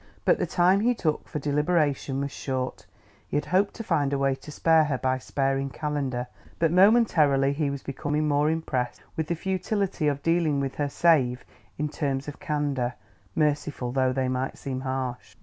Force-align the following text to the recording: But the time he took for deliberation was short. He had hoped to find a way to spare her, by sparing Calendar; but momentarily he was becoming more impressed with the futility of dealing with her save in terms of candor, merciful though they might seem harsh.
But 0.25 0.39
the 0.39 0.47
time 0.47 0.79
he 0.79 0.95
took 0.95 1.29
for 1.29 1.37
deliberation 1.37 2.21
was 2.21 2.31
short. 2.31 2.87
He 3.27 3.37
had 3.37 3.45
hoped 3.45 3.75
to 3.75 3.83
find 3.83 4.11
a 4.11 4.17
way 4.17 4.33
to 4.33 4.49
spare 4.51 4.85
her, 4.85 4.97
by 4.97 5.19
sparing 5.19 5.69
Calendar; 5.69 6.25
but 6.57 6.71
momentarily 6.71 7.53
he 7.53 7.69
was 7.69 7.83
becoming 7.83 8.27
more 8.27 8.49
impressed 8.49 9.03
with 9.15 9.27
the 9.27 9.35
futility 9.35 10.07
of 10.07 10.23
dealing 10.23 10.59
with 10.59 10.73
her 10.77 10.89
save 10.89 11.45
in 11.77 11.87
terms 11.87 12.27
of 12.27 12.39
candor, 12.39 12.95
merciful 13.35 13.91
though 13.91 14.11
they 14.11 14.27
might 14.27 14.57
seem 14.57 14.81
harsh. 14.81 15.35